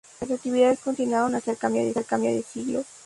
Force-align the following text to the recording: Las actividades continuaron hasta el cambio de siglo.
Las 0.19 0.31
actividades 0.31 0.79
continuaron 0.79 1.35
hasta 1.35 1.51
el 1.51 1.57
cambio 1.57 2.31
de 2.33 2.41
siglo. 2.41 2.83